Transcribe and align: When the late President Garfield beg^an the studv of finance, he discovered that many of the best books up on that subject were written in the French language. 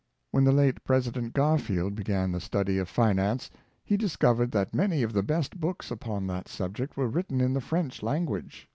When 0.31 0.45
the 0.45 0.51
late 0.51 0.83
President 0.83 1.31
Garfield 1.33 1.93
beg^an 1.93 2.31
the 2.31 2.39
studv 2.39 2.81
of 2.81 2.89
finance, 2.89 3.51
he 3.85 3.97
discovered 3.97 4.49
that 4.49 4.73
many 4.73 5.03
of 5.03 5.13
the 5.13 5.21
best 5.21 5.59
books 5.59 5.91
up 5.91 6.07
on 6.07 6.25
that 6.25 6.47
subject 6.47 6.97
were 6.97 7.07
written 7.07 7.39
in 7.39 7.53
the 7.53 7.61
French 7.61 8.01
language. 8.01 8.67